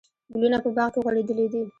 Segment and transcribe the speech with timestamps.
[0.33, 1.61] ګلونه په باغ کې غوړېدلي دي.